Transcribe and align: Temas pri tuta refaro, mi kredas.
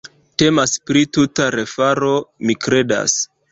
Temas 0.43 0.73
pri 0.91 1.03
tuta 1.17 1.47
refaro, 1.57 2.11
mi 2.47 2.59
kredas. 2.65 3.17